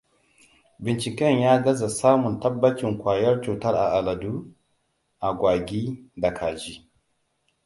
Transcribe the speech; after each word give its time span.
Binciken 0.83 1.39
ya 1.39 1.59
gaza 1.63 1.89
samun 1.89 2.39
tabbacin 2.39 2.97
kwayar 2.97 3.41
cutar 3.41 3.75
a 3.75 3.85
aladu, 3.91 4.33
agwagi 5.19 6.09
da 6.15 6.33
kaji. 6.33 6.89